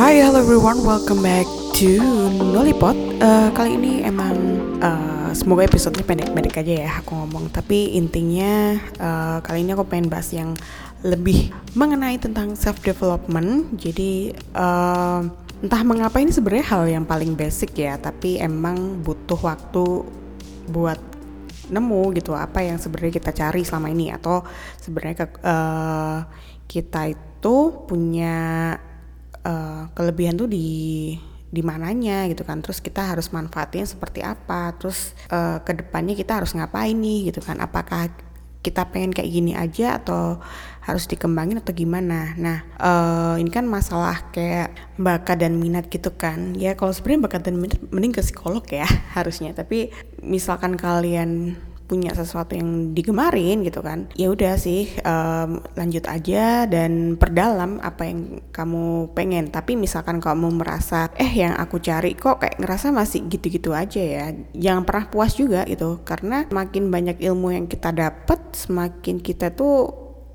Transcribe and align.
Hai, 0.00 0.16
hello 0.24 0.40
everyone, 0.40 0.80
welcome 0.80 1.20
back 1.20 1.44
to 1.76 2.00
Nolipot. 2.40 2.96
Uh, 3.20 3.52
kali 3.52 3.76
ini 3.76 4.00
emang 4.00 4.32
uh, 4.80 5.28
semoga 5.36 5.68
episodenya 5.68 6.08
pendek-pendek 6.08 6.56
aja 6.56 6.88
ya 6.88 6.90
aku 7.04 7.12
ngomong. 7.20 7.52
Tapi 7.52 8.00
intinya 8.00 8.80
uh, 8.96 9.44
kali 9.44 9.60
ini 9.60 9.76
aku 9.76 9.84
pengen 9.84 10.08
bahas 10.08 10.32
yang 10.32 10.56
lebih 11.04 11.52
mengenai 11.76 12.16
tentang 12.16 12.56
self 12.56 12.80
development. 12.80 13.76
Jadi 13.76 14.32
uh, 14.56 15.20
entah 15.60 15.82
mengapa 15.84 16.16
ini 16.16 16.32
sebenarnya 16.32 16.66
hal 16.72 16.88
yang 16.88 17.04
paling 17.04 17.36
basic 17.36 17.76
ya, 17.76 18.00
tapi 18.00 18.40
emang 18.40 19.04
butuh 19.04 19.36
waktu 19.36 20.08
buat 20.72 20.96
nemu 21.68 22.16
gitu 22.16 22.32
apa 22.32 22.64
yang 22.64 22.80
sebenarnya 22.80 23.20
kita 23.20 23.36
cari 23.36 23.68
selama 23.68 23.92
ini 23.92 24.16
atau 24.16 24.48
sebenarnya 24.80 25.28
uh, 25.44 26.24
kita 26.64 27.12
itu 27.12 27.56
punya 27.84 28.38
uh, 29.44 29.88
kelebihan 29.94 30.36
tuh 30.36 30.48
di 30.50 30.68
di 31.50 31.62
mananya 31.66 32.30
gitu 32.30 32.46
kan. 32.46 32.62
Terus 32.62 32.78
kita 32.78 33.02
harus 33.10 33.34
manfaatin 33.34 33.84
seperti 33.84 34.22
apa. 34.22 34.72
Terus 34.78 35.18
uh, 35.34 35.58
ke 35.60 35.74
depannya 35.74 36.14
kita 36.14 36.38
harus 36.38 36.54
ngapain 36.54 36.94
nih 36.94 37.34
gitu 37.34 37.42
kan. 37.42 37.58
Apakah 37.58 38.08
kita 38.60 38.92
pengen 38.92 39.10
kayak 39.10 39.32
gini 39.32 39.56
aja 39.56 39.96
atau 39.96 40.36
harus 40.84 41.08
dikembangin 41.10 41.58
atau 41.58 41.72
gimana? 41.74 42.36
Nah 42.38 42.58
uh, 42.78 43.34
ini 43.40 43.50
kan 43.50 43.66
masalah 43.66 44.30
kayak 44.30 44.72
bakat 44.96 45.42
dan 45.42 45.58
minat 45.58 45.90
gitu 45.90 46.14
kan. 46.14 46.54
Ya 46.54 46.78
kalau 46.78 46.94
sebenarnya 46.94 47.26
bakat 47.26 47.42
dan 47.50 47.58
minat 47.58 47.80
mending 47.90 48.14
ke 48.14 48.22
psikolog 48.22 48.62
ya 48.70 48.86
harusnya. 49.18 49.50
Tapi 49.52 49.90
misalkan 50.22 50.78
kalian 50.78 51.58
punya 51.90 52.14
sesuatu 52.14 52.54
yang 52.54 52.94
digemarin 52.94 53.66
gitu 53.66 53.82
kan 53.82 54.06
ya 54.14 54.30
udah 54.30 54.54
sih 54.54 54.94
um, 55.02 55.58
lanjut 55.74 56.06
aja 56.06 56.70
dan 56.70 57.18
perdalam 57.18 57.82
apa 57.82 58.06
yang 58.06 58.44
kamu 58.54 59.10
pengen. 59.16 59.50
Tapi 59.50 59.74
misalkan 59.74 60.22
kamu 60.22 60.52
merasa 60.54 61.10
eh 61.16 61.30
yang 61.30 61.56
aku 61.56 61.80
cari 61.80 62.14
kok 62.14 62.44
kayak 62.44 62.60
ngerasa 62.60 62.92
masih 62.94 63.26
gitu-gitu 63.26 63.74
aja 63.74 64.00
ya. 64.00 64.30
Jangan 64.54 64.84
pernah 64.86 65.06
puas 65.08 65.34
juga 65.34 65.66
gitu 65.66 66.04
karena 66.06 66.46
makin 66.52 66.92
banyak 66.92 67.18
ilmu 67.18 67.50
yang 67.56 67.66
kita 67.66 67.90
dapat 67.90 68.38
semakin 68.54 69.18
kita 69.18 69.50
tuh 69.56 69.90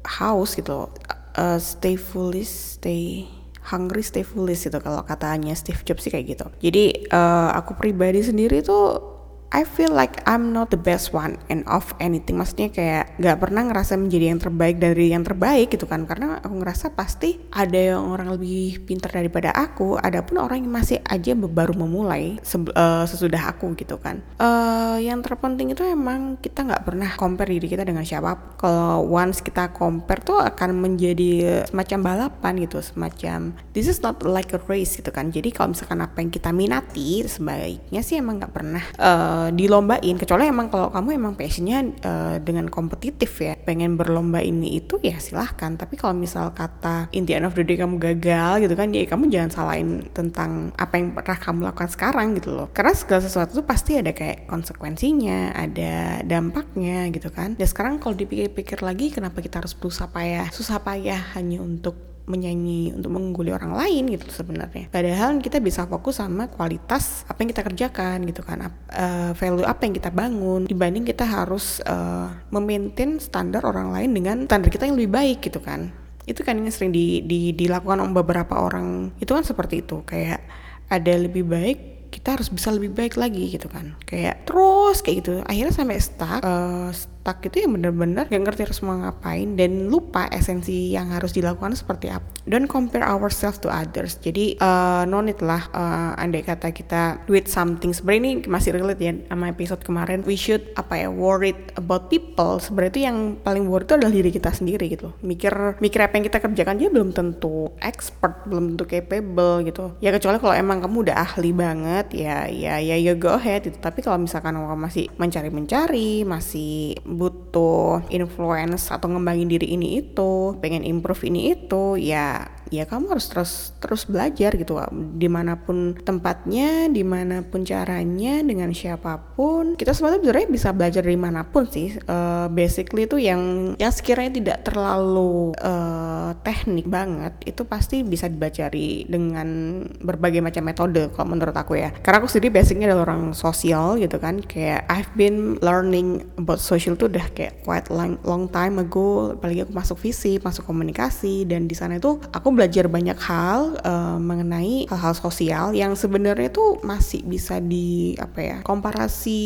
haus 0.05 0.53
gitu 0.53 0.89
uh, 1.37 1.59
stay 1.61 1.97
foolish 1.97 2.77
stay 2.77 3.25
hungry 3.65 4.05
stay 4.05 4.21
foolish 4.21 4.69
gitu 4.69 4.77
kalau 4.77 5.02
katanya 5.02 5.58
Steve 5.58 5.81
Jobs 5.81 6.05
sih 6.05 6.13
kayak 6.13 6.37
gitu. 6.37 6.45
Jadi 6.61 7.09
uh, 7.09 7.49
aku 7.58 7.73
pribadi 7.77 8.21
sendiri 8.21 8.61
tuh 8.61 9.14
I 9.56 9.64
feel 9.64 9.95
like 9.95 10.20
I'm 10.28 10.52
not 10.52 10.67
the 10.67 10.75
best 10.75 11.16
one 11.16 11.39
and 11.48 11.64
of 11.72 11.95
anything. 12.03 12.36
Maksudnya 12.36 12.75
kayak 12.75 13.16
gak 13.23 13.39
pernah 13.39 13.64
ngerasa 13.64 13.95
menjadi 13.95 14.36
yang 14.36 14.44
terbaik 14.44 14.84
dari 14.84 15.16
yang 15.16 15.23
terbaik 15.23 15.72
gitu 15.72 15.88
kan. 15.88 16.03
Karena 16.03 16.44
aku 16.44 16.59
ngerasa 16.59 16.92
pasti 16.92 17.39
ada 17.56 17.95
yang 17.95 18.11
orang 18.11 18.36
lebih 18.36 18.83
pintar 18.83 19.16
daripada 19.16 19.56
aku 19.56 19.95
ada 19.95 20.20
pun 20.28 20.44
orang 20.44 20.59
yang 20.59 20.76
masih 20.76 21.00
aja 21.08 21.31
baru 21.39 21.72
memulai 21.72 22.36
uh, 22.44 23.08
sesudah 23.08 23.56
aku 23.56 23.72
gitu 23.80 23.95
kan. 23.95 24.20
Uh, 24.36 25.00
yang 25.00 25.23
terpenting 25.23 25.72
itu 25.72 25.88
emang 25.88 26.36
kita 26.44 26.67
nggak 26.67 26.83
pernah 26.83 27.16
compare 27.16 27.56
diri 27.56 27.72
kita 27.72 27.88
dengan 27.88 28.03
siapa 28.03 28.59
kalau 28.59 29.08
once 29.08 29.39
kita 29.39 29.72
compare 29.72 30.20
tuh 30.20 30.44
akan 30.44 30.76
menjadi 30.76 31.64
semacam 31.72 32.00
balapan 32.03 32.59
gitu 32.59 32.83
semacam 32.83 33.56
this 33.72 33.88
is 33.88 34.03
not 34.03 34.20
like 34.28 34.52
a 34.52 34.59
race 34.67 35.00
gitu 35.00 35.16
kan. 35.16 35.31
Jadi 35.31 35.56
kalau 35.56 35.72
misalkan 35.72 36.03
apa 36.03 36.20
yang 36.20 36.28
kita 36.28 36.52
minati 36.52 37.23
sebaiknya 37.23 38.03
sih 38.03 38.20
emang 38.20 38.44
nggak 38.44 38.52
pernah 38.52 38.83
uh, 39.00 39.44
dilombain 39.51 40.15
kecuali 40.15 40.47
emang 40.47 40.71
kalau 40.71 40.89
kamu 40.93 41.09
emang 41.17 41.33
passionnya 41.35 41.85
uh, 42.05 42.38
dengan 42.39 42.71
kompetitif 42.71 43.41
ya 43.41 43.53
pengen 43.59 43.99
berlomba 43.99 44.39
ini 44.39 44.79
itu 44.79 45.02
ya 45.03 45.19
silahkan. 45.19 45.75
Tapi 45.75 45.99
kalau 45.99 46.15
misal 46.15 46.53
kata 46.55 47.11
in 47.11 47.27
the 47.27 47.35
end 47.35 47.45
of 47.45 47.53
the 47.53 47.65
day 47.65 47.75
kamu 47.75 47.99
gagal 47.99 48.63
gitu 48.63 48.73
kan 48.73 48.89
ya 48.95 49.03
kamu 49.05 49.27
jangan 49.29 49.52
salahin 49.52 49.89
tentang 50.15 50.71
apa 50.79 50.93
yang 50.95 51.13
pernah 51.13 51.37
kamu 51.37 51.59
lakukan 51.69 51.89
sekarang 51.91 52.27
gitu 52.39 52.55
loh. 52.55 52.67
Karena 52.71 52.93
segala 52.95 53.21
sesuatu 53.21 53.52
tuh 53.61 53.65
pasti 53.67 53.99
ada 53.99 54.15
kayak 54.15 54.47
konsekuensinya 54.47 55.53
ada 55.53 56.23
dampaknya 56.23 57.11
gitu 57.11 57.30
kan. 57.30 57.59
Dan 57.59 57.67
sekarang 57.67 57.99
kalau 57.99 58.15
dipikir-pikir 58.15 58.81
lagi 58.81 59.11
kenapa 59.11 59.43
kita 59.43 59.59
harus 59.59 59.75
berusaha 59.75 60.08
payah? 60.09 60.47
Susah 60.55 60.80
payah 60.80 61.36
hanya 61.36 61.59
untuk 61.59 62.14
menyanyi 62.25 62.93
untuk 62.93 63.13
mengungguli 63.13 63.53
orang 63.53 63.77
lain 63.77 64.09
gitu 64.17 64.30
sebenarnya. 64.30 64.89
Padahal 64.89 65.37
kita 65.41 65.61
bisa 65.61 65.86
fokus 65.86 66.17
sama 66.17 66.49
kualitas 66.49 67.23
apa 67.30 67.41
yang 67.45 67.49
kita 67.53 67.63
kerjakan 67.65 68.25
gitu 68.25 68.41
kan, 68.41 68.69
uh, 68.69 69.31
value 69.37 69.65
apa 69.65 69.86
yang 69.86 69.93
kita 69.93 70.09
bangun 70.09 70.65
dibanding 70.65 71.05
kita 71.05 71.25
harus 71.25 71.80
uh, 71.85 72.33
memaintain 72.49 73.21
standar 73.21 73.61
orang 73.64 73.93
lain 73.93 74.11
dengan 74.14 74.37
standar 74.49 74.69
kita 74.73 74.89
yang 74.89 74.97
lebih 74.97 75.14
baik 75.14 75.37
gitu 75.45 75.61
kan. 75.61 75.93
Itu 76.25 76.41
kan 76.41 76.58
yang 76.58 76.73
sering 76.73 76.89
di, 76.89 77.21
di, 77.21 77.53
dilakukan 77.53 78.02
oleh 78.02 78.14
beberapa 78.17 78.58
orang. 78.58 79.14
Itu 79.21 79.37
kan 79.37 79.45
seperti 79.45 79.85
itu. 79.85 80.02
Kayak 80.09 80.41
ada 80.89 81.14
lebih 81.14 81.45
baik 81.45 82.09
kita 82.09 82.39
harus 82.39 82.49
bisa 82.49 82.71
lebih 82.73 82.95
baik 82.95 83.19
lagi 83.19 83.53
gitu 83.53 83.69
kan. 83.69 83.93
Kayak 84.09 84.49
terus 84.49 85.05
kayak 85.05 85.21
gitu. 85.21 85.33
Akhirnya 85.45 85.73
sampai 85.75 86.02
stuck 86.02 86.41
uh, 86.41 86.89
stuck 87.25 87.41
itu 87.41 87.65
yang 87.65 87.73
bener-bener 87.73 88.30
gak 88.30 88.37
ngerti 88.37 88.61
harus 88.69 88.86
mau 88.86 89.02
ngapain 89.02 89.58
dan 89.58 89.89
lupa 89.89 90.30
esensi 90.30 90.93
yang 90.93 91.09
harus 91.09 91.33
dilakukan 91.33 91.73
seperti 91.73 92.13
apa. 92.13 92.21
Don't 92.45 92.69
compare 92.69 93.02
ourselves 93.02 93.58
to 93.58 93.73
others. 93.73 94.21
Jadi 94.21 94.61
uh, 94.61 95.09
no 95.09 95.25
need 95.25 95.41
lah 95.41 95.65
uh, 95.73 96.14
andai 96.21 96.45
kata 96.45 96.69
kita 96.69 97.25
do 97.25 97.33
it 97.33 97.49
something. 97.49 97.89
Sebenarnya 97.89 98.21
ini 98.21 98.31
masih 98.45 98.77
relate 98.77 99.02
ya 99.02 99.17
sama 99.25 99.49
episode 99.49 99.81
kemarin. 99.81 100.21
We 100.21 100.37
should 100.37 100.69
apa 100.77 101.02
ya 101.02 101.09
worried 101.09 101.58
about 101.73 102.14
people. 102.14 102.61
Sebenarnya 102.61 102.93
itu 102.93 103.02
yang 103.09 103.17
paling 103.41 103.65
worried 103.65 103.89
itu 103.89 103.97
adalah 103.97 104.14
diri 104.14 104.30
kita 104.30 104.53
sendiri 104.53 104.85
gitu. 104.93 105.09
Mikir 105.25 105.81
mikir 105.81 106.05
apa 106.05 106.21
yang 106.21 106.30
kita 106.30 106.37
kerjakan 106.37 106.77
dia 106.77 106.93
belum 106.93 107.09
tentu 107.09 107.73
expert 107.81 108.45
belum 108.45 108.77
tentu 108.77 108.85
capable 108.85 109.65
gitu. 109.65 109.97
Ya 109.97 110.14
kecuali 110.14 110.37
kalau 110.37 110.53
emang 110.53 110.77
kamu 110.85 111.09
udah 111.09 111.17
ahli 111.17 111.49
banget 111.58 112.14
ya 112.14 112.45
ya 112.45 112.77
ya 112.77 113.02
ya 113.02 113.17
go 113.17 113.33
ahead 113.33 113.65
itu 113.65 113.81
tapi 113.81 114.05
kalau 114.05 114.21
misalkan 114.21 114.53
kamu 114.53 114.77
masih 114.77 115.09
mencari-mencari 115.17 116.21
masih 116.21 117.02
butuh 117.15 118.03
influence 118.11 118.92
atau 118.92 119.08
ngembangin 119.09 119.48
diri 119.48 119.73
ini 119.73 120.03
itu 120.03 120.59
pengen 120.59 120.83
improve 120.83 121.23
ini 121.26 121.55
itu 121.55 121.95
ya 121.95 122.52
ya 122.73 122.89
kamu 122.89 123.14
harus 123.14 123.27
terus 123.30 123.52
terus 123.77 124.09
belajar 124.09 124.58
gitu 124.58 124.81
di 124.93 125.30
mana 125.30 125.61
pun 125.61 125.93
tempatnya 125.93 126.89
di 126.89 127.05
mana 127.05 127.45
pun 127.45 127.61
caranya 127.61 128.42
dengan 128.42 128.74
siapa 128.74 129.36
pun. 129.38 129.77
Kita 129.77 129.94
sebenarnya 129.94 130.50
bisa 130.50 130.74
belajar 130.74 131.06
dari 131.06 131.19
mana 131.19 131.45
pun 131.45 131.69
sih. 131.69 131.94
Uh, 132.07 132.48
basically 132.50 133.06
itu 133.06 133.21
yang 133.21 133.74
yang 133.77 133.94
sekiranya 133.94 134.31
tidak 134.38 134.57
terlalu 134.65 135.53
uh, 135.62 136.33
teknik 136.42 136.89
banget 136.89 137.38
itu 137.45 137.62
pasti 137.68 138.01
bisa 138.01 138.25
dibacari 138.25 139.06
dengan 139.06 139.81
berbagai 140.01 140.42
macam 140.42 140.63
metode 140.65 141.12
kalau 141.13 141.36
menurut 141.36 141.53
aku 141.53 141.77
ya. 141.77 141.94
Karena 142.01 142.24
aku 142.24 142.30
sendiri 142.31 142.62
basicnya 142.62 142.89
adalah 142.89 143.13
orang 143.13 143.36
sosial 143.38 144.00
gitu 144.00 144.18
kan. 144.18 144.42
Kayak 144.42 144.88
I've 144.89 145.12
been 145.13 145.59
learning 145.62 146.25
about 146.39 146.63
social 146.63 146.97
tuh 146.97 147.12
udah 147.12 147.27
kayak 147.36 147.62
quite 147.68 147.92
long, 147.94 148.18
long 148.25 148.50
time 148.50 148.81
ago. 148.81 149.38
Apalagi 149.38 149.68
aku 149.68 149.74
masuk 149.75 149.97
visi 150.01 150.38
masuk 150.42 150.65
komunikasi 150.65 151.45
dan 151.45 151.68
di 151.69 151.75
sana 151.75 151.97
itu 152.00 152.18
aku 152.31 152.55
belajar 152.56 152.88
banyak 152.88 153.19
hal 153.19 153.77
uh, 153.83 154.18
mengenai 154.18 154.88
hal-hal 154.88 155.16
sosial 155.16 155.75
yang 155.75 155.94
sebenarnya 155.94 156.50
tuh 156.50 156.80
masih 156.81 157.21
bisa 157.27 157.60
di 157.60 158.16
apa 158.16 158.39
ya 158.39 158.57
komparasi 158.63 159.44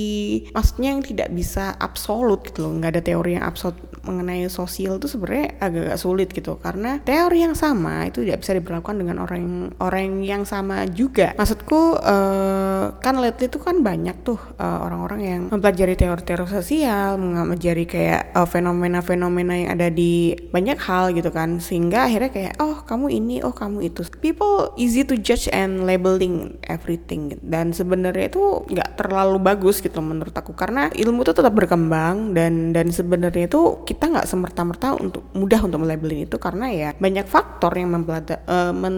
maksudnya 0.54 0.94
yang 0.94 1.04
tidak 1.04 1.30
bisa 1.34 1.74
absolut 1.80 2.46
gitu 2.46 2.68
loh. 2.68 2.78
Nggak 2.78 2.92
ada 3.00 3.02
teori 3.04 3.32
yang 3.40 3.46
absolut 3.46 3.78
mengenai 4.04 4.48
sosial 4.52 4.98
itu 5.00 5.08
sebenarnya 5.08 5.56
agak-agak 5.60 6.00
sulit 6.00 6.30
gitu. 6.34 6.60
Karena 6.60 7.00
teori 7.00 7.40
yang 7.46 7.56
sama 7.56 8.10
itu 8.10 8.26
tidak 8.26 8.44
bisa 8.44 8.52
diberlakukan 8.58 8.98
dengan 9.00 9.18
orang 9.24 9.46
orang 9.80 10.26
yang 10.26 10.44
sama 10.44 10.84
juga. 10.90 11.32
Maksudku 11.40 12.00
uh, 12.00 13.00
kan 13.00 13.16
lately 13.22 13.48
itu 13.48 13.60
kan 13.62 13.80
banyak 13.80 14.22
tuh 14.26 14.40
uh, 14.60 14.80
orang-orang 14.84 15.22
yang 15.24 15.42
mempelajari 15.48 15.96
teori-teori 15.96 16.46
sosial 16.50 17.16
mempelajari 17.16 17.86
kayak 17.88 18.36
fenomena-fenomena 18.50 19.54
uh, 19.56 19.60
yang 19.64 19.70
ada 19.80 19.88
di 19.88 20.36
banyak 20.52 20.80
hal 20.84 21.16
gitu 21.16 21.32
kan. 21.32 21.64
Sehingga 21.64 22.10
akhirnya 22.10 22.32
kayak 22.34 22.54
oh 22.60 22.84
kamu 22.84 22.99
kamu 23.00 23.16
ini 23.16 23.40
oh 23.48 23.56
kamu 23.56 23.88
itu. 23.88 24.04
People 24.20 24.76
easy 24.76 25.08
to 25.08 25.16
judge 25.16 25.48
and 25.56 25.88
labeling 25.88 26.60
everything. 26.68 27.40
Dan 27.40 27.72
sebenarnya 27.72 28.28
itu 28.28 28.68
nggak 28.68 29.00
terlalu 29.00 29.40
bagus 29.40 29.80
gitu 29.80 30.04
menurut 30.04 30.36
aku. 30.36 30.52
Karena 30.52 30.92
ilmu 30.92 31.24
itu 31.24 31.32
tetap 31.32 31.56
berkembang 31.56 32.36
dan 32.36 32.76
dan 32.76 32.92
sebenarnya 32.92 33.48
itu 33.48 33.88
kita 33.88 34.12
nggak 34.12 34.28
semerta-merta 34.28 35.00
untuk 35.00 35.32
mudah 35.32 35.64
untuk 35.64 35.80
melabelin 35.80 36.28
itu. 36.28 36.36
Karena 36.36 36.68
ya 36.68 36.92
banyak 36.92 37.24
faktor 37.24 37.72
yang 37.72 37.96
mempelajari 37.96 38.44
uh, 38.52 38.76
men 38.76 38.98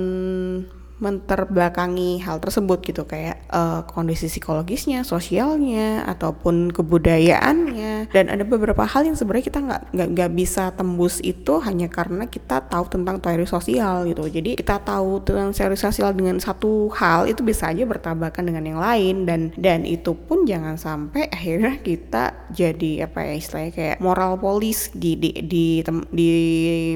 menterbelakangi 1.01 2.21
hal 2.21 2.37
tersebut 2.37 2.85
gitu 2.85 3.09
kayak 3.09 3.41
uh, 3.49 3.81
kondisi 3.89 4.29
psikologisnya, 4.29 5.01
sosialnya 5.01 6.05
ataupun 6.05 6.69
kebudayaannya. 6.69 8.13
Dan 8.13 8.29
ada 8.29 8.45
beberapa 8.45 8.85
hal 8.85 9.09
yang 9.09 9.17
sebenarnya 9.17 9.49
kita 9.49 9.59
nggak 9.65 9.81
nggak 10.13 10.31
bisa 10.37 10.69
tembus 10.77 11.17
itu 11.25 11.57
hanya 11.65 11.89
karena 11.89 12.29
kita 12.29 12.61
tahu 12.69 12.85
tentang 12.85 13.17
teori 13.17 13.49
sosial 13.49 14.05
gitu. 14.05 14.29
Jadi 14.29 14.61
kita 14.61 14.77
tahu 14.85 15.25
tentang 15.25 15.49
teori 15.49 15.73
sosial 15.73 16.13
dengan 16.13 16.37
satu 16.37 16.93
hal 16.93 17.25
itu 17.25 17.41
bisa 17.41 17.73
aja 17.73 17.81
bertabakan 17.81 18.53
dengan 18.53 18.63
yang 18.69 18.79
lain. 18.79 19.25
Dan 19.25 19.49
dan 19.57 19.81
itu 19.89 20.13
pun 20.13 20.45
jangan 20.45 20.77
sampai 20.77 21.25
akhirnya 21.33 21.81
kita 21.81 22.53
jadi 22.53 23.09
apa 23.09 23.25
ya 23.25 23.33
istilahnya 23.41 23.73
kayak 23.73 23.97
moral 23.97 24.37
polis 24.37 24.93
di 24.93 25.17
di 25.17 25.33
di, 25.41 25.81
di, 25.81 25.97
di 26.13 26.31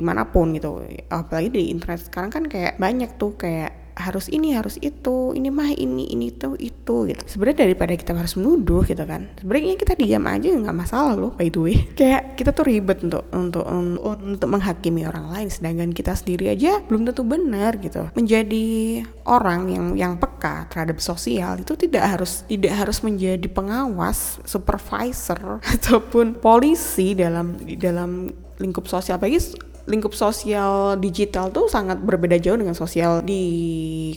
mana 0.05 0.29
pun 0.29 0.53
gitu. 0.53 0.85
Apalagi 1.09 1.49
di 1.49 1.73
internet 1.73 2.05
sekarang 2.05 2.29
kan 2.29 2.45
kayak 2.45 2.77
banyak 2.77 3.09
tuh 3.17 3.33
kayak 3.33 3.85
harus 3.95 4.27
ini 4.27 4.51
harus 4.53 4.75
itu 4.83 5.31
ini 5.33 5.47
mah 5.47 5.71
ini 5.71 6.11
ini 6.11 6.31
itu 6.35 6.53
itu 6.59 6.95
gitu. 7.07 7.23
Sebenarnya 7.25 7.67
daripada 7.67 7.95
kita 7.95 8.11
harus 8.11 8.35
menuduh 8.35 8.83
gitu 8.83 9.03
kan 9.07 9.31
sebenarnya 9.39 9.79
kita 9.79 9.93
diam 9.95 10.23
aja 10.27 10.47
nggak 10.51 10.75
masalah 10.75 11.15
loh 11.15 11.31
by 11.33 11.47
the 11.47 11.59
way. 11.59 11.75
Kayak 11.99 12.35
kita 12.35 12.51
tuh 12.51 12.65
ribet 12.67 12.99
untuk 13.01 13.23
untuk 13.31 13.65
untuk 14.03 14.49
menghakimi 14.51 15.07
orang 15.07 15.31
lain 15.31 15.47
sedangkan 15.47 15.95
kita 15.95 16.13
sendiri 16.13 16.51
aja 16.51 16.83
belum 16.83 17.07
tentu 17.07 17.23
benar 17.23 17.79
gitu. 17.79 18.11
Menjadi 18.13 19.01
orang 19.25 19.71
yang 19.71 19.85
yang 19.95 20.13
peka 20.19 20.67
terhadap 20.67 20.99
sosial 20.99 21.63
itu 21.63 21.73
tidak 21.79 22.03
harus 22.03 22.43
tidak 22.45 22.75
harus 22.75 22.99
menjadi 23.01 23.47
pengawas 23.47 24.43
supervisor 24.43 25.63
ataupun 25.75 26.37
polisi 26.37 27.15
dalam 27.15 27.55
dalam 27.79 28.29
lingkup 28.59 28.87
sosial 28.87 29.19
bagi 29.19 29.39
lingkup 29.85 30.17
sosial 30.17 30.97
digital 30.97 31.53
tuh 31.53 31.69
sangat 31.69 32.01
berbeda 32.01 32.41
jauh 32.41 32.57
dengan 32.57 32.73
sosial 32.73 33.21
di 33.21 33.43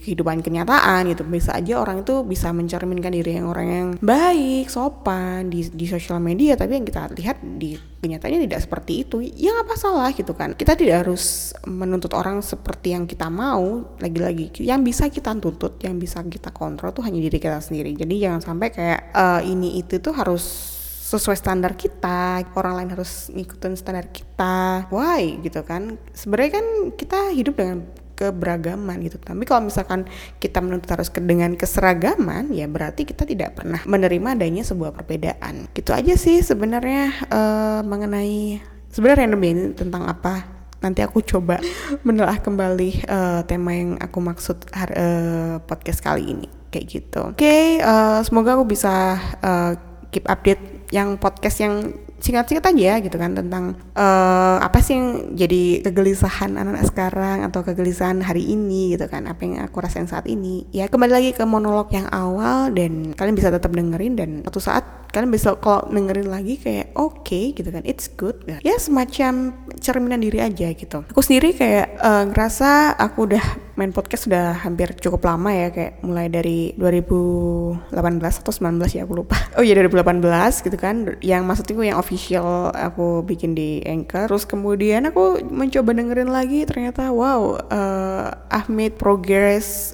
kehidupan 0.00 0.40
kenyataan 0.40 1.12
gitu. 1.12 1.28
Bisa 1.28 1.56
aja 1.56 1.80
orang 1.80 2.02
itu 2.02 2.24
bisa 2.24 2.52
mencerminkan 2.56 3.12
diri 3.12 3.36
yang 3.36 3.52
orang 3.52 3.68
yang 3.68 3.88
baik, 4.00 4.72
sopan 4.72 5.52
di 5.52 5.68
di 5.68 5.84
sosial 5.84 6.24
media, 6.24 6.56
tapi 6.56 6.80
yang 6.80 6.88
kita 6.88 7.12
lihat 7.12 7.36
di 7.44 7.76
kenyataannya 8.00 8.48
tidak 8.48 8.60
seperti 8.64 8.92
itu. 9.04 9.16
Ya 9.20 9.60
apa 9.60 9.76
salah 9.76 10.08
gitu 10.16 10.32
kan. 10.32 10.56
Kita 10.56 10.72
tidak 10.72 11.04
harus 11.04 11.52
menuntut 11.68 12.16
orang 12.16 12.40
seperti 12.40 12.96
yang 12.96 13.04
kita 13.04 13.28
mau. 13.28 13.84
Lagi-lagi 14.00 14.64
yang 14.64 14.80
bisa 14.80 15.12
kita 15.12 15.36
tuntut, 15.36 15.76
yang 15.84 16.00
bisa 16.00 16.24
kita 16.24 16.48
kontrol 16.48 16.96
tuh 16.96 17.04
hanya 17.04 17.20
diri 17.20 17.36
kita 17.36 17.60
sendiri. 17.60 17.92
Jadi 17.92 18.14
jangan 18.16 18.40
sampai 18.40 18.68
kayak 18.72 19.00
uh, 19.12 19.40
ini 19.44 19.76
itu 19.84 20.00
tuh 20.00 20.16
harus 20.16 20.77
sesuai 21.08 21.40
standar 21.40 21.72
kita 21.72 22.44
orang 22.52 22.84
lain 22.84 22.90
harus 22.92 23.32
ngikutin 23.32 23.80
standar 23.80 24.12
kita 24.12 24.84
why 24.92 25.40
gitu 25.40 25.64
kan 25.64 25.96
sebenarnya 26.12 26.60
kan 26.60 26.66
kita 26.92 27.32
hidup 27.32 27.56
dengan 27.56 27.88
keberagaman 28.18 28.98
gitu. 29.06 29.22
Tapi 29.22 29.46
kalau 29.46 29.70
misalkan 29.70 30.02
kita 30.42 30.58
menuntut 30.58 30.90
harus 30.90 31.06
ke, 31.06 31.22
dengan 31.22 31.54
keseragaman, 31.54 32.50
ya 32.50 32.66
berarti 32.66 33.06
kita 33.06 33.22
tidak 33.22 33.54
pernah 33.54 33.78
menerima 33.86 34.34
adanya 34.34 34.66
sebuah 34.66 34.90
perbedaan. 34.90 35.70
Gitu 35.70 35.94
aja 35.94 36.18
sih 36.18 36.42
sebenarnya 36.42 37.14
uh, 37.30 37.80
mengenai 37.86 38.58
sebenarnya 38.90 39.22
random 39.22 39.42
ini 39.46 39.62
tentang 39.78 40.02
apa. 40.10 40.42
Nanti 40.82 41.06
aku 41.06 41.22
coba 41.22 41.62
menelaah 42.06 42.42
kembali 42.42 43.06
uh, 43.06 43.40
tema 43.46 43.70
yang 43.70 43.94
aku 44.02 44.18
maksud 44.18 44.66
uh, 44.74 45.62
podcast 45.62 46.02
kali 46.02 46.34
ini 46.34 46.50
kayak 46.74 46.86
gitu. 46.90 47.22
Oke, 47.22 47.38
okay, 47.38 47.66
uh, 47.80 48.20
semoga 48.26 48.58
aku 48.58 48.66
bisa 48.66 49.14
uh, 49.40 49.87
keep 50.10 50.24
update 50.28 50.60
yang 50.90 51.20
podcast 51.20 51.60
yang 51.60 51.74
singkat-singkat 52.18 52.74
aja 52.74 52.92
gitu 53.02 53.16
kan 53.16 53.34
tentang 53.34 53.78
uh, 53.94 54.58
apa 54.58 54.78
sih 54.82 54.98
yang 54.98 55.06
jadi 55.38 55.86
kegelisahan 55.86 56.58
anak-anak 56.58 56.86
sekarang 56.90 57.38
atau 57.46 57.62
kegelisahan 57.62 58.22
hari 58.22 58.42
ini 58.42 58.98
gitu 58.98 59.06
kan 59.06 59.30
apa 59.30 59.40
yang 59.46 59.62
aku 59.62 59.78
rasain 59.78 60.10
saat 60.10 60.26
ini. 60.26 60.66
Ya 60.74 60.90
kembali 60.90 61.12
lagi 61.12 61.30
ke 61.34 61.44
monolog 61.46 61.90
yang 61.94 62.10
awal 62.10 62.74
dan 62.74 63.14
kalian 63.14 63.38
bisa 63.38 63.54
tetap 63.54 63.70
dengerin 63.70 64.18
dan 64.18 64.30
suatu 64.44 64.60
saat 64.60 64.84
kalian 65.08 65.32
bisa 65.32 65.56
kalau 65.56 65.88
dengerin 65.88 66.28
lagi 66.28 66.60
kayak 66.60 66.92
oke 66.92 67.24
okay, 67.24 67.56
gitu 67.56 67.72
kan 67.72 67.82
it's 67.88 68.10
good. 68.12 68.36
Ya, 68.44 68.60
ya 68.60 68.76
semacam 68.76 69.56
cerminan 69.80 70.20
diri 70.20 70.42
aja 70.42 70.68
gitu. 70.74 71.06
Aku 71.08 71.20
sendiri 71.24 71.56
kayak 71.56 71.96
uh, 72.02 72.24
ngerasa 72.28 72.98
aku 72.98 73.30
udah 73.30 73.44
main 73.78 73.94
podcast 73.94 74.26
sudah 74.26 74.58
hampir 74.58 74.90
cukup 74.98 75.22
lama 75.22 75.54
ya 75.54 75.70
kayak 75.70 76.02
mulai 76.02 76.26
dari 76.26 76.74
2018 76.74 77.94
atau 78.42 78.52
19 78.52 78.98
ya 78.98 79.06
aku 79.06 79.14
lupa. 79.22 79.38
Oh 79.56 79.64
iya 79.64 79.78
2018 79.78 80.66
gitu 80.66 80.76
kan 80.78 81.16
yang 81.22 81.46
maksudnya 81.46 81.94
yang 81.94 81.98
official 82.08 82.72
aku 82.72 83.20
bikin 83.28 83.52
di 83.52 83.84
Anchor 83.84 84.32
terus 84.32 84.48
kemudian 84.48 85.04
aku 85.12 85.44
mencoba 85.44 85.92
dengerin 85.92 86.32
lagi 86.32 86.64
ternyata 86.64 87.12
wow 87.12 87.60
uh, 87.68 88.32
I've 88.48 88.72
made 88.72 88.96
progress 88.96 89.92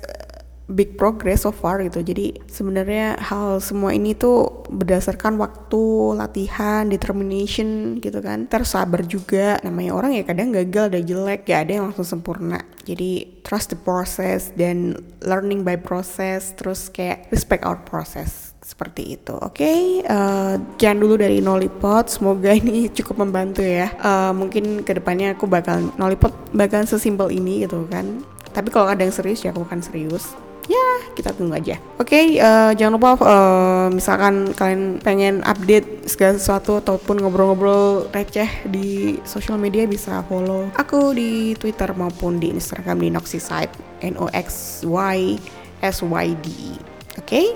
big 0.65 0.97
progress 0.97 1.45
so 1.45 1.53
far 1.53 1.85
gitu. 1.85 2.01
Jadi 2.01 2.41
sebenarnya 2.49 3.21
hal 3.21 3.61
semua 3.61 3.93
ini 3.93 4.17
tuh 4.17 4.65
berdasarkan 4.73 5.37
waktu, 5.37 6.17
latihan, 6.17 6.89
determination 6.89 8.01
gitu 8.01 8.25
kan. 8.25 8.49
Terus 8.49 8.73
sabar 8.73 9.05
juga. 9.05 9.61
Namanya 9.61 9.93
orang 9.93 10.17
ya 10.17 10.25
kadang 10.25 10.57
gagal 10.57 10.89
ada 10.89 11.01
jelek, 11.05 11.45
ya 11.49 11.61
ada 11.61 11.73
yang 11.81 11.93
langsung 11.93 12.09
sempurna. 12.09 12.65
Jadi 12.89 13.45
trust 13.45 13.77
the 13.77 13.79
process 13.79 14.53
dan 14.57 14.97
learning 15.21 15.69
by 15.69 15.77
process 15.77 16.57
terus 16.57 16.89
kayak 16.89 17.29
respect 17.29 17.65
our 17.69 17.77
process 17.85 18.54
seperti 18.65 19.21
itu. 19.21 19.37
Oke, 19.37 19.61
okay? 19.61 19.81
uh, 20.09 20.57
jangan 20.81 20.99
dulu 21.05 21.15
dari 21.21 21.45
Nolipot. 21.45 22.09
Semoga 22.09 22.57
ini 22.57 22.89
cukup 22.97 23.29
membantu 23.29 23.61
ya. 23.61 23.93
Uh, 24.01 24.33
mungkin 24.33 24.81
ke 24.81 24.97
depannya 24.97 25.37
aku 25.37 25.45
bakal 25.45 25.93
Nolipot 26.01 26.33
bakal 26.57 26.89
sesimpel 26.89 27.29
ini 27.29 27.69
gitu 27.69 27.85
kan. 27.93 28.25
Tapi 28.57 28.73
kalau 28.73 28.89
ada 28.89 29.05
yang 29.05 29.13
serius 29.13 29.45
ya 29.45 29.53
aku 29.53 29.69
akan 29.69 29.85
serius 29.85 30.33
ya 30.65 30.89
kita 31.13 31.37
tunggu 31.37 31.61
aja. 31.61 31.77
Oke, 32.01 32.09
okay, 32.09 32.27
uh, 32.41 32.73
eh, 32.73 32.81
jangan 32.81 32.93
lupa 32.97 33.11
uh, 33.21 33.87
misalkan 33.93 34.57
kalian 34.57 34.99
pengen 35.05 35.35
update 35.45 36.09
segala 36.09 36.41
sesuatu 36.41 36.81
ataupun 36.81 37.21
ngobrol-ngobrol 37.21 38.09
receh 38.11 38.49
di 38.69 39.21
sosial 39.29 39.61
media 39.61 39.85
bisa 39.85 40.25
follow 40.25 40.73
aku 40.75 41.13
di 41.13 41.53
Twitter 41.61 41.93
maupun 41.93 42.41
di 42.41 42.49
Instagram 42.49 43.05
di 43.05 43.09
Noxyside 43.13 43.73
N 44.01 44.17
O 44.17 44.33
X 44.33 44.81
Y 44.89 45.37
S 45.85 46.01
Y 46.01 46.27
D. 46.41 46.47
E. 46.49 46.73
Oke. 47.21 47.29
Okay? 47.29 47.47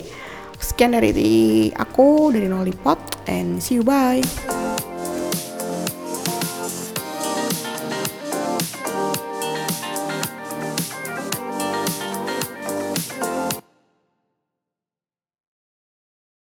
Sekian 0.59 0.95
dari 0.95 1.71
aku 1.71 2.35
dari 2.35 2.51
Nolipot 2.51 2.99
and 3.31 3.63
see 3.63 3.79
you 3.79 3.87
bye. 3.87 4.58